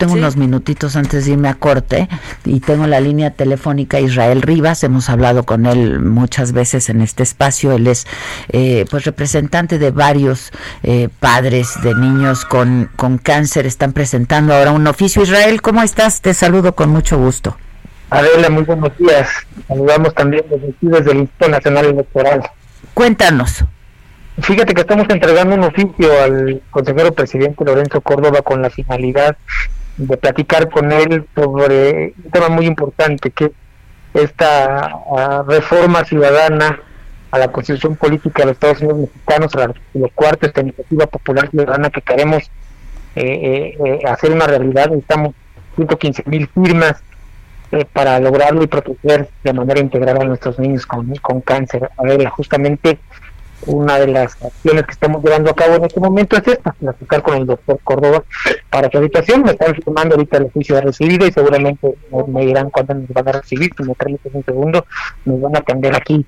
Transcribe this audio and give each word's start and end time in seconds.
Tengo 0.00 0.12
unos 0.12 0.36
minutitos 0.36 0.94
antes 0.94 1.24
de 1.24 1.32
irme 1.32 1.48
a 1.48 1.54
corte 1.54 2.08
y 2.44 2.60
tengo 2.60 2.86
la 2.86 3.00
línea 3.00 3.32
telefónica 3.32 3.98
Israel 3.98 4.42
Rivas. 4.42 4.84
Hemos 4.84 5.10
hablado 5.10 5.42
con 5.42 5.66
él 5.66 5.98
muchas 5.98 6.52
veces 6.52 6.88
en 6.88 7.00
este 7.00 7.24
espacio. 7.24 7.72
Él 7.72 7.88
es 7.88 8.06
eh, 8.50 8.84
pues 8.92 9.04
representante 9.06 9.76
de 9.80 9.90
varios 9.90 10.52
eh, 10.84 11.08
padres 11.18 11.82
de 11.82 11.96
niños 11.96 12.44
con, 12.44 12.88
con 12.94 13.18
cáncer. 13.18 13.66
Están 13.66 13.92
presentando 13.92 14.54
ahora 14.54 14.70
un 14.70 14.86
oficio. 14.86 15.20
Israel, 15.20 15.60
¿cómo 15.62 15.82
estás? 15.82 16.20
Te 16.20 16.32
saludo 16.32 16.76
con 16.76 16.90
mucho 16.90 17.18
gusto. 17.18 17.56
Adela, 18.10 18.50
muy 18.50 18.62
buenos 18.62 18.96
días. 18.98 19.28
Saludamos 19.66 20.14
también 20.14 20.44
desde 20.48 20.68
aquí, 20.68 20.86
desde 20.86 21.10
el 21.10 21.18
Instituto 21.18 21.50
Nacional 21.50 21.86
Electoral. 21.86 22.48
Cuéntanos. 22.94 23.64
Fíjate 24.42 24.74
que 24.74 24.82
estamos 24.82 25.08
entregando 25.10 25.56
un 25.56 25.64
oficio 25.64 26.22
al 26.22 26.62
consejero 26.70 27.12
presidente 27.12 27.64
Lorenzo 27.64 28.00
Córdoba 28.00 28.42
con 28.42 28.62
la 28.62 28.70
finalidad 28.70 29.36
de 29.98 30.16
platicar 30.16 30.70
con 30.70 30.92
él 30.92 31.26
sobre 31.34 32.14
un 32.24 32.30
tema 32.30 32.48
muy 32.48 32.66
importante 32.66 33.30
que 33.30 33.46
es 33.46 33.52
esta 34.14 34.96
uh, 35.06 35.42
reforma 35.48 36.04
ciudadana 36.04 36.80
a 37.30 37.38
la 37.38 37.48
constitución 37.52 37.96
política 37.96 38.42
de 38.42 38.46
los 38.46 38.52
Estados 38.54 38.80
Unidos 38.80 39.00
mexicanos, 39.00 39.54
a 39.54 39.58
la 39.58 39.64
artículo 39.66 40.10
cuarto, 40.14 40.46
esta 40.46 40.62
iniciativa 40.62 41.06
popular 41.06 41.50
ciudadana 41.50 41.90
que 41.90 42.00
queremos 42.00 42.50
eh, 43.16 43.76
eh, 43.84 44.00
hacer 44.08 44.32
una 44.32 44.46
realidad. 44.46 44.86
Necesitamos 44.86 45.34
115 45.76 46.22
mil 46.26 46.48
firmas 46.48 47.02
eh, 47.70 47.84
para 47.92 48.18
lograrlo 48.18 48.62
y 48.62 48.66
proteger 48.66 49.28
de 49.44 49.52
manera 49.52 49.80
integral 49.80 50.22
a 50.22 50.24
nuestros 50.24 50.58
niños 50.58 50.86
con, 50.86 51.14
con 51.16 51.40
cáncer. 51.42 51.90
A 51.98 52.02
ver, 52.02 52.26
justamente 52.30 52.98
una 53.66 53.98
de 53.98 54.06
las 54.08 54.40
acciones 54.42 54.84
que 54.84 54.92
estamos 54.92 55.22
llevando 55.22 55.50
a 55.50 55.54
cabo 55.54 55.76
en 55.76 55.84
este 55.84 56.00
momento 56.00 56.36
es 56.36 56.46
esta, 56.46 56.72
platicar 56.72 57.22
con 57.22 57.36
el 57.36 57.46
doctor 57.46 57.78
Córdoba 57.82 58.22
para 58.70 58.90
su 58.90 58.98
habitación. 58.98 59.42
Me 59.42 59.52
están 59.52 59.74
firmando 59.74 60.14
ahorita 60.14 60.38
el 60.38 60.44
oficio 60.44 60.76
de 60.76 60.82
recibido 60.82 61.26
y 61.26 61.32
seguramente 61.32 61.94
me, 62.28 62.46
dirán 62.46 62.70
cuándo 62.70 62.94
nos 62.94 63.08
van 63.08 63.28
a 63.28 63.32
recibir. 63.32 63.70
Si 63.76 63.82
me 63.82 63.94
permiten 63.94 64.32
un 64.34 64.44
segundo, 64.44 64.86
nos 65.24 65.40
van 65.40 65.56
a 65.56 65.58
atender 65.58 65.94
aquí. 65.94 66.24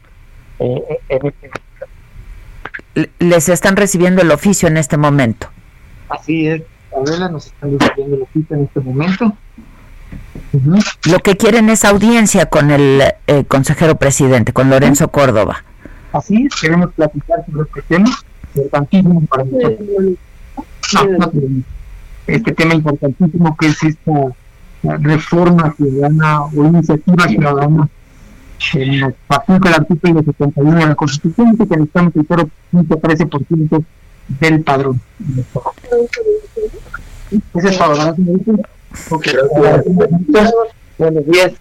Eh, 0.58 0.98
en 1.08 1.26
este... 1.26 1.50
Les 3.20 3.48
están 3.48 3.76
recibiendo 3.76 4.22
el 4.22 4.30
oficio 4.30 4.68
en 4.68 4.76
este 4.76 4.96
momento. 4.96 5.48
Así 6.08 6.48
es, 6.48 6.62
Adela, 6.94 7.28
nos 7.28 7.46
están 7.46 7.78
recibiendo 7.78 8.16
el 8.16 8.22
oficio 8.22 8.56
en 8.56 8.64
este 8.64 8.80
momento. 8.80 9.32
Uh 10.52 10.58
-huh. 10.58 11.10
Lo 11.12 11.20
que 11.20 11.36
quieren 11.36 11.70
es 11.70 11.84
audiencia 11.84 12.46
con 12.46 12.72
el 12.72 13.02
eh, 13.28 13.44
consejero 13.44 13.94
presidente, 13.94 14.52
con 14.52 14.68
Lorenzo 14.68 15.08
Córdoba. 15.08 15.64
Así 16.12 16.46
es, 16.46 16.60
queremos 16.60 16.92
platicar 16.94 17.44
sobre 17.46 17.62
este 17.62 17.82
tema 17.82 18.10
importantísimo 18.54 19.26
para 19.26 19.44
nosotros. 19.44 19.80
No, 20.92 21.04
no, 21.18 21.32
este 22.26 22.52
tema 22.52 22.74
importantísimo 22.74 23.56
que 23.56 23.66
es 23.66 23.82
esta 23.82 24.12
reforma 24.82 25.74
ciudadana 25.76 26.44
o 26.44 26.64
iniciativa 26.64 27.28
ciudadana 27.28 27.88
que 28.58 28.86
nos 28.86 29.14
faculta 29.26 29.68
el 29.68 29.74
artículo 29.74 30.22
71 30.22 30.78
de 30.78 30.86
la 30.86 30.94
Constitución 30.94 31.56
que 31.56 31.64
necesitamos 31.64 32.16
el 32.16 32.28
0.13% 32.28 33.84
del 34.40 34.62
padrón. 34.62 35.00
Ese 37.54 37.68
es 37.68 37.78
todo, 37.78 37.90
¿verdad, 37.90 38.16
okay. 39.10 39.34
Buenos 40.98 41.26
días. 41.26 41.52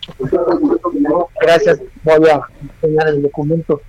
Gracias. 1.41 1.79
Voy 2.03 2.29
a 2.29 2.41
enseñar 2.61 3.07
el 3.07 3.21
documento 3.21 3.81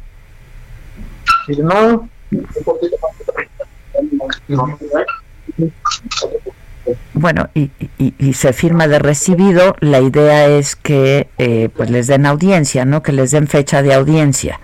Bueno, 7.14 7.48
y, 7.54 7.70
y, 7.98 8.14
y, 8.18 8.32
se 8.32 8.52
firma 8.52 8.88
de 8.88 8.98
recibido, 8.98 9.76
la 9.80 10.00
idea 10.00 10.46
es 10.46 10.74
que 10.74 11.28
eh, 11.38 11.68
pues 11.76 11.90
les 11.90 12.06
den 12.06 12.26
audiencia, 12.26 12.84
¿no? 12.84 13.02
Que 13.02 13.12
les 13.12 13.30
den 13.30 13.46
fecha 13.46 13.82
de 13.82 13.94
audiencia. 13.94 14.58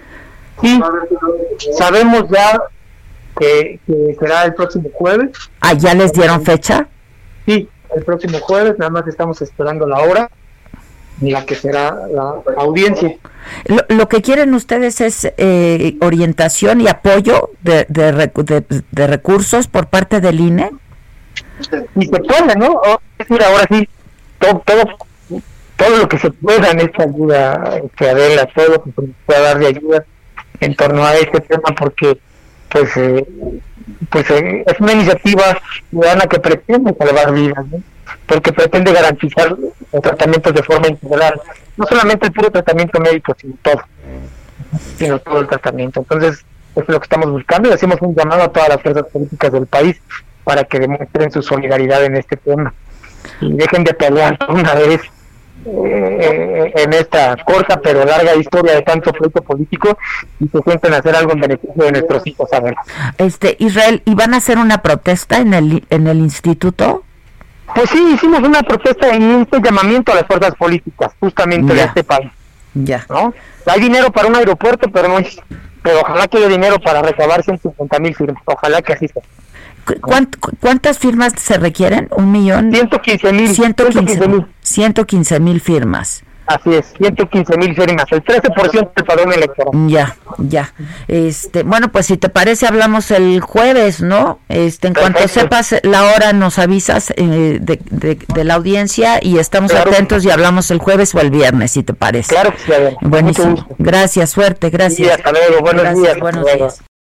Sí, 0.62 0.80
sabemos 1.76 2.24
ya 2.30 2.58
que, 3.38 3.78
que 3.86 4.16
será 4.18 4.44
el 4.44 4.54
próximo 4.54 4.88
jueves. 4.94 5.30
Ah, 5.60 5.74
¿ya 5.74 5.94
les 5.94 6.12
dieron 6.12 6.42
fecha? 6.42 6.88
Sí, 7.44 7.68
el 7.94 8.04
próximo 8.04 8.38
jueves, 8.40 8.78
nada 8.78 8.90
más 8.90 9.06
estamos 9.06 9.40
esperando 9.42 9.86
la 9.86 9.98
hora 9.98 10.30
la 11.20 11.44
que 11.46 11.54
será 11.54 11.94
la 12.10 12.42
audiencia. 12.56 13.16
Lo, 13.66 13.78
lo 13.88 14.08
que 14.08 14.22
quieren 14.22 14.54
ustedes 14.54 15.00
es 15.00 15.32
eh, 15.36 15.96
orientación 16.00 16.80
y 16.80 16.88
apoyo 16.88 17.50
de, 17.62 17.86
de, 17.88 18.12
de, 18.12 18.82
de, 18.90 19.06
recursos 19.06 19.68
por 19.68 19.86
parte 19.86 20.20
del 20.20 20.40
INE. 20.40 20.70
Y 21.94 22.06
se 22.06 22.18
puede, 22.18 22.56
¿no? 22.56 22.80
Es 23.18 23.28
decir, 23.28 23.42
ahora 23.42 23.64
sí, 23.70 23.88
todo, 24.38 24.62
todo, 24.66 24.84
todo 25.76 25.96
lo 25.96 26.08
que 26.08 26.18
se 26.18 26.30
pueda 26.30 26.70
en 26.70 26.80
esta 26.80 27.04
ayuda, 27.04 27.80
este, 27.82 28.10
Adela, 28.10 28.48
todo 28.54 28.68
lo 28.68 28.82
que 28.82 28.90
se 28.90 29.02
pueda 29.24 29.40
dar 29.40 29.58
de 29.58 29.66
ayuda 29.68 30.04
en 30.60 30.74
torno 30.74 31.04
a 31.04 31.14
este 31.14 31.40
tema, 31.40 31.74
porque 31.78 32.18
pues 32.68 32.96
eh, 32.96 33.26
pues 34.10 34.28
eh, 34.30 34.64
es 34.66 34.80
una 34.80 34.92
iniciativa 34.92 35.58
ciudadana 35.90 36.26
que 36.26 36.40
pretende 36.40 36.94
salvar 36.98 37.32
vidas, 37.32 37.66
¿no? 37.68 37.82
Porque 38.26 38.52
pretende 38.52 38.92
garantizar 38.92 39.50
los 39.50 40.02
tratamientos 40.02 40.54
de 40.54 40.62
forma 40.62 40.88
integral, 40.88 41.40
no 41.76 41.86
solamente 41.86 42.26
el 42.26 42.32
puro 42.32 42.50
tratamiento 42.50 43.00
médico, 43.00 43.34
sino 43.38 43.54
todo, 43.62 43.82
sino 44.98 45.18
todo 45.20 45.40
el 45.40 45.46
tratamiento. 45.46 46.00
Entonces, 46.00 46.44
eso 46.74 46.82
es 46.82 46.88
lo 46.88 47.00
que 47.00 47.04
estamos 47.04 47.30
buscando 47.30 47.68
y 47.68 47.72
hacemos 47.72 47.96
un 48.00 48.14
llamado 48.14 48.42
a 48.42 48.48
todas 48.48 48.68
las 48.68 48.82
fuerzas 48.82 49.06
políticas 49.12 49.52
del 49.52 49.66
país 49.66 50.00
para 50.44 50.64
que 50.64 50.78
demuestren 50.78 51.30
su 51.30 51.42
solidaridad 51.42 52.04
en 52.04 52.16
este 52.16 52.36
tema 52.36 52.74
y 53.40 53.52
dejen 53.54 53.84
de 53.84 53.94
pelear 53.94 54.38
una 54.48 54.74
vez 54.74 55.00
eh, 55.64 56.72
en 56.76 56.92
esta 56.92 57.36
corta 57.44 57.80
pero 57.80 58.04
larga 58.04 58.36
historia 58.36 58.74
de 58.74 58.82
tanto 58.82 59.10
pleito 59.12 59.42
político 59.42 59.98
y 60.38 60.46
se 60.48 60.62
sienten 60.62 60.94
a 60.94 60.98
hacer 60.98 61.16
algo 61.16 61.32
en 61.32 61.40
beneficio 61.40 61.82
de 61.82 61.92
nuestros 61.92 62.26
hijos 62.26 62.52
a 62.52 62.60
ver. 62.60 62.74
Este 63.18 63.56
Israel, 63.58 64.02
¿y 64.04 64.14
van 64.14 64.34
a 64.34 64.36
hacer 64.36 64.58
una 64.58 64.82
protesta 64.82 65.38
en 65.38 65.54
el 65.54 65.84
en 65.90 66.06
el 66.06 66.18
instituto? 66.18 67.05
Pues 67.76 67.90
sí, 67.90 67.98
hicimos 68.14 68.40
una 68.40 68.62
protesta 68.62 69.10
en 69.10 69.42
este 69.42 69.60
llamamiento 69.60 70.10
a 70.10 70.16
las 70.16 70.26
fuerzas 70.26 70.54
políticas, 70.56 71.12
justamente 71.20 71.74
Ya. 71.74 71.82
de 71.82 71.88
este 71.88 72.04
país, 72.04 72.30
Ya. 72.74 73.04
¿no? 73.10 73.34
Hay 73.66 73.80
dinero 73.80 74.10
para 74.10 74.28
un 74.28 74.36
aeropuerto, 74.36 74.90
pero 74.90 75.08
no 75.08 75.18
es, 75.18 75.36
pero 75.82 76.00
ojalá 76.00 76.26
que 76.26 76.38
haya 76.38 76.48
dinero 76.48 76.78
para 76.80 77.02
recabar 77.02 77.42
150 77.44 77.98
mil 77.98 78.14
firmas, 78.14 78.42
ojalá 78.46 78.80
que 78.82 78.94
así 78.94 79.06
sea. 79.08 79.22
¿Cu- 79.84 80.00
cuánt- 80.00 80.36
cu- 80.40 80.52
¿Cuántas 80.60 80.98
firmas 80.98 81.34
se 81.36 81.58
requieren? 81.58 82.08
¿Un 82.16 82.32
millón? 82.32 82.72
115 82.72 83.32
mil, 83.32 83.54
115 83.54 84.26
mil. 84.26 84.46
115 84.62 85.38
mil 85.40 85.60
firmas. 85.60 86.24
Así 86.46 86.74
es, 86.74 86.92
115 86.98 87.56
mil 87.58 87.74
firmas, 87.74 88.04
el 88.10 88.22
13% 88.24 88.72
del 88.94 89.04
padrón 89.04 89.32
electoral. 89.32 89.88
Ya, 89.88 90.16
ya. 90.38 90.72
Este, 91.08 91.62
bueno, 91.62 91.88
pues 91.92 92.06
si 92.06 92.16
te 92.16 92.28
parece 92.28 92.66
hablamos 92.66 93.10
el 93.10 93.40
jueves, 93.40 94.00
¿no? 94.00 94.38
Este, 94.48 94.88
en 94.88 94.94
cuanto 94.94 95.26
sepas 95.28 95.74
la 95.82 96.04
hora 96.12 96.32
nos 96.32 96.58
avisas 96.58 97.10
eh, 97.16 97.58
de, 97.60 97.80
de, 97.90 98.18
de 98.34 98.44
la 98.44 98.54
audiencia 98.54 99.18
y 99.22 99.38
estamos 99.38 99.70
Claro. 99.72 99.90
atentos 99.90 100.24
y 100.24 100.30
hablamos 100.30 100.70
el 100.70 100.78
jueves 100.78 101.14
o 101.14 101.20
el 101.20 101.30
viernes, 101.30 101.72
si 101.72 101.82
te 101.82 101.94
parece. 101.94 102.34
Claro 102.34 102.52
que 102.52 102.58
sí, 102.58 102.72
Buenísimo. 103.02 103.66
Gracias, 103.78 104.30
suerte, 104.30 104.70
gracias. 104.70 105.08
Sí, 105.08 105.12
hasta 105.12 105.32
luego, 105.32 105.60
buenos 105.60 105.82
Gracias, 105.82 106.02
días. 106.04 106.18
buenos 106.20 106.44
días. 106.44 106.95